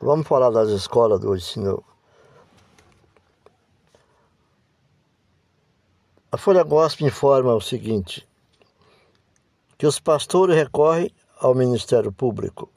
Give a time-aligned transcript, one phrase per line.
[0.00, 1.82] Vamos falar das escolas do ensino.
[6.30, 8.28] A Folha Gospel informa o seguinte:
[9.78, 12.70] que os pastores recorrem ao Ministério Público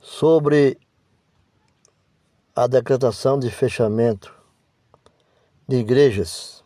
[0.00, 0.78] sobre
[2.54, 4.34] a decretação de fechamento
[5.66, 6.62] de igrejas,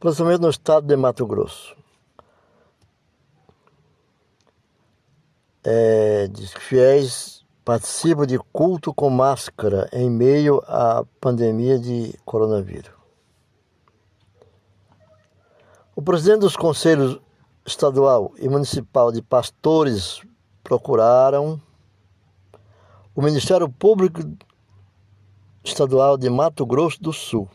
[0.00, 1.76] principalmente no estado de Mato Grosso.
[5.64, 12.92] É, diz que fiéis participam de culto com máscara em meio à pandemia de coronavírus.
[15.96, 17.18] O presidente dos conselhos
[17.64, 20.20] estadual e municipal de pastores
[20.62, 21.58] procuraram
[23.14, 24.20] o Ministério Público
[25.64, 27.48] Estadual de Mato Grosso do Sul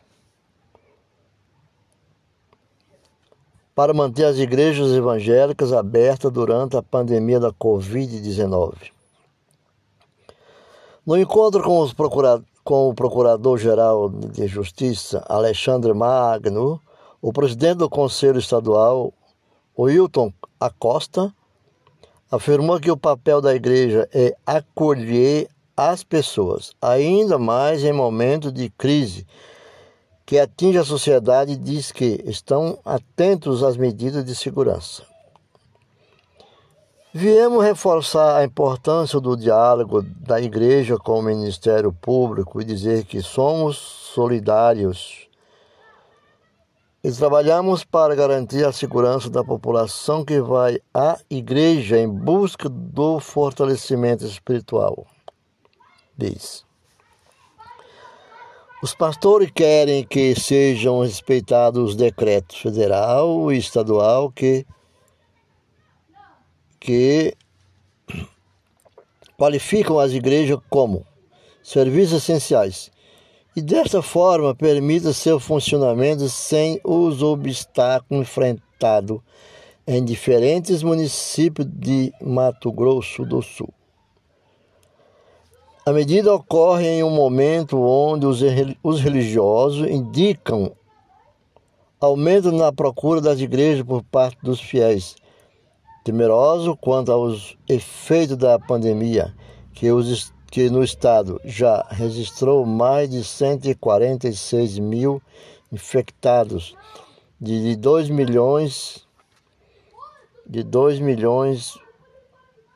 [3.79, 8.73] para manter as igrejas evangélicas abertas durante a pandemia da Covid-19.
[11.05, 16.81] No encontro com, os procurado, com o Procurador-Geral de Justiça, Alexandre Magno,
[17.21, 19.13] o presidente do Conselho Estadual,
[19.79, 21.33] Wilton Acosta,
[22.29, 28.69] afirmou que o papel da igreja é acolher as pessoas, ainda mais em momentos de
[28.71, 29.25] crise
[30.29, 35.01] que atinge a sociedade, diz que estão atentos às medidas de segurança.
[37.11, 43.23] Viemos reforçar a importância do diálogo da igreja com o Ministério Público e dizer que
[43.23, 45.27] somos solidários
[47.03, 53.19] e trabalhamos para garantir a segurança da população que vai à igreja em busca do
[53.19, 55.07] fortalecimento espiritual.
[56.15, 56.68] Diz.
[58.81, 64.65] Os pastores querem que sejam respeitados os decretos federal e estadual que,
[66.79, 67.35] que
[69.37, 71.05] qualificam as igrejas como
[71.61, 72.89] serviços essenciais
[73.53, 79.19] e desta forma permita seu funcionamento sem os obstáculos enfrentados
[79.85, 83.73] em diferentes municípios de Mato Grosso do Sul.
[85.85, 90.71] A medida ocorre em um momento onde os religiosos indicam
[91.99, 95.15] aumento na procura das igrejas por parte dos fiéis,
[96.03, 99.33] temeroso quanto aos efeitos da pandemia
[99.73, 105.21] que os que no estado já registrou mais de 146 mil
[105.71, 106.75] infectados,
[107.39, 109.07] de 2 milhões,
[110.45, 111.77] de 2 milhões,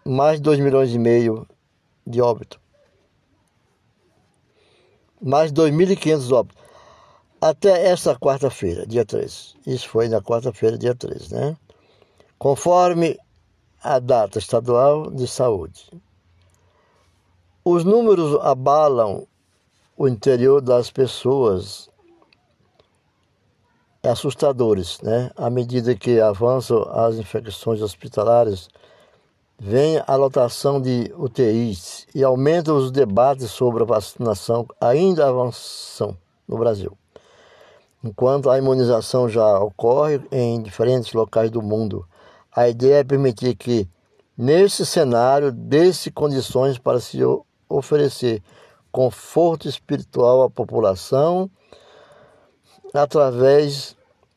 [0.05, 1.47] mais de 2 milhões e meio
[2.05, 2.62] de óbitos.
[5.23, 6.63] Mais 2.500 óbitos.
[7.39, 9.55] Até esta quarta-feira, dia 3.
[9.65, 11.57] Isso foi na quarta-feira, dia 3, né?
[12.37, 13.17] Conforme
[13.81, 15.89] a data estadual de saúde.
[17.65, 19.25] Os números abalam
[19.95, 21.89] o interior das pessoas
[24.01, 25.31] é assustadores, né?
[25.37, 28.67] À medida que avançam as infecções hospitalares,
[29.65, 36.57] vem a lotação de UTIs e aumentam os debates sobre a vacinação, ainda avançam no
[36.57, 36.97] Brasil.
[38.03, 42.05] Enquanto a imunização já ocorre em diferentes locais do mundo,
[42.53, 43.87] a ideia é permitir que,
[44.37, 47.19] nesse cenário, dê-se condições para se
[47.69, 48.43] oferecer
[48.91, 51.49] conforto espiritual à população
[52.93, 53.95] através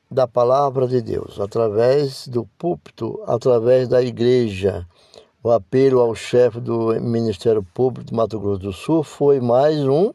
[0.09, 4.87] da palavra de Deus, através do púlpito, através da igreja.
[5.47, 10.13] O apelo ao chefe do Ministério Público de Mato Grosso do Sul foi mais um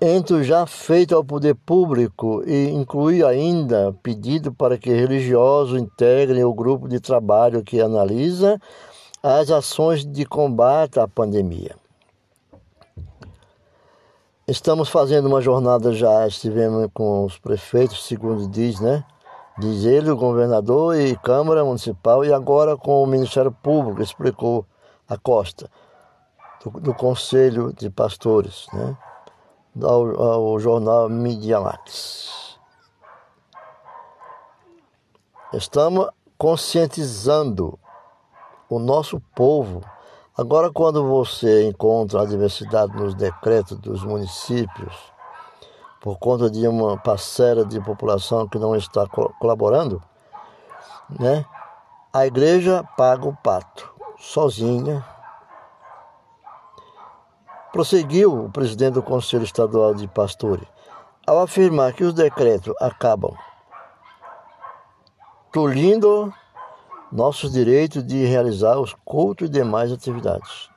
[0.00, 6.54] entre já feito ao poder público e inclui ainda pedido para que religiosos integrem o
[6.54, 8.58] grupo de trabalho que analisa
[9.22, 11.76] as ações de combate à pandemia.
[14.48, 19.04] Estamos fazendo uma jornada já, estivemos com os prefeitos, segundo diz, né?
[19.58, 24.66] Diz ele, o governador e Câmara Municipal, e agora com o Ministério Público, explicou
[25.08, 25.70] a Costa,
[26.64, 28.96] do, do Conselho de Pastores, né?
[29.82, 32.58] Ao, ao jornal Mediamax.
[35.52, 36.08] Estamos
[36.38, 37.78] conscientizando
[38.68, 39.82] o nosso povo
[40.34, 45.11] Agora, quando você encontra a diversidade nos decretos dos municípios,
[46.02, 49.06] por conta de uma parcela de população que não está
[49.38, 50.02] colaborando,
[51.08, 51.46] né?
[52.12, 53.88] A igreja paga o pato,
[54.18, 55.04] sozinha.
[57.72, 60.66] Prosseguiu o presidente do Conselho Estadual de Pastores,
[61.24, 63.34] ao afirmar que os decretos acabam
[65.52, 66.34] tolindo
[67.12, 70.71] nossos direitos de realizar os cultos e demais atividades.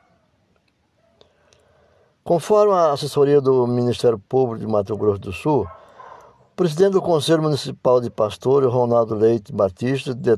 [2.25, 7.43] Conforme a assessoria do Ministério Público de Mato Grosso do Sul, o presidente do Conselho
[7.43, 10.35] Municipal de Pastores, Ronaldo Leite Batista, de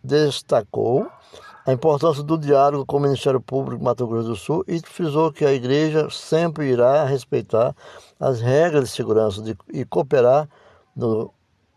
[0.00, 1.08] destacou
[1.66, 5.32] a importância do diálogo com o Ministério Público de Mato Grosso do Sul e frisou
[5.32, 7.74] que a igreja sempre irá respeitar
[8.20, 10.48] as regras de segurança de, e cooperar
[10.94, 11.34] no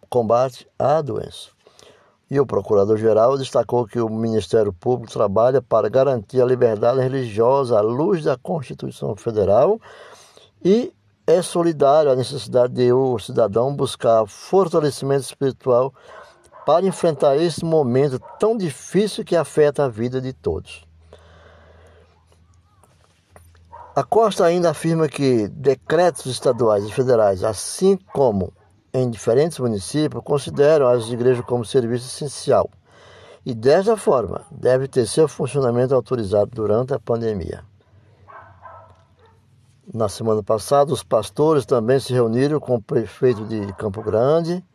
[0.08, 1.57] combate à doença.
[2.30, 7.82] E o procurador-geral destacou que o Ministério Público trabalha para garantir a liberdade religiosa à
[7.82, 9.80] luz da Constituição Federal
[10.64, 10.94] e
[11.26, 15.94] é solidário à necessidade de o cidadão buscar fortalecimento espiritual
[16.66, 20.86] para enfrentar esse momento tão difícil que afeta a vida de todos.
[23.96, 28.54] A Costa ainda afirma que decretos estaduais e federais, assim como
[28.98, 32.70] em diferentes municípios consideram as igrejas como serviço essencial
[33.46, 37.64] e, dessa forma, deve ter seu funcionamento autorizado durante a pandemia.
[39.94, 44.66] Na semana passada, os pastores também se reuniram com o prefeito de Campo Grande,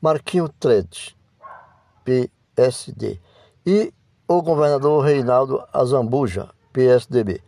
[0.00, 1.16] Marquinho Trete,
[2.54, 3.20] PSD,
[3.64, 3.92] e
[4.26, 7.40] o governador Reinaldo Azambuja, PSDB,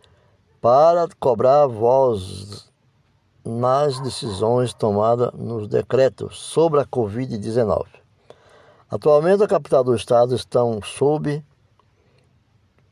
[0.61, 2.68] para cobrar voz
[3.43, 7.85] nas decisões tomadas nos decretos sobre a Covid-19.
[8.89, 11.43] Atualmente, a capital do estado está sob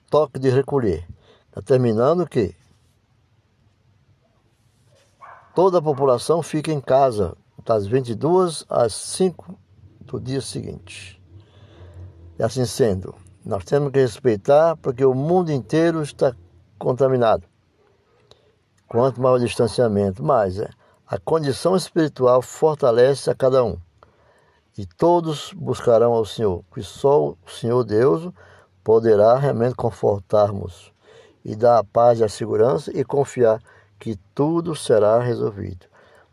[0.09, 1.07] toque de recolher,
[1.55, 2.55] determinando que
[5.55, 7.35] toda a população fique em casa
[7.65, 9.57] das 22 às 5
[10.01, 11.21] do dia seguinte.
[12.39, 16.35] E assim sendo, nós temos que respeitar porque o mundo inteiro está
[16.77, 17.43] contaminado.
[18.87, 20.69] Quanto maior o distanciamento, mais é.
[21.05, 23.77] A condição espiritual fortalece a cada um.
[24.77, 28.31] E todos buscarão ao Senhor, que só o Senhor Deus
[28.83, 30.93] poderá realmente confortarmos
[31.43, 33.61] e dar a paz e a segurança e confiar
[33.99, 35.85] que tudo será resolvido.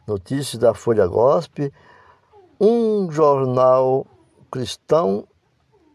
[0.06, 1.70] Notícias da Folha Gospel,
[2.60, 4.06] um jornal
[4.50, 5.26] cristão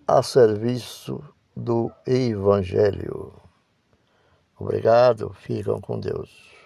[0.07, 1.23] a serviço
[1.55, 3.48] do Evangelho.
[4.59, 6.58] Obrigado, ficam com Deus.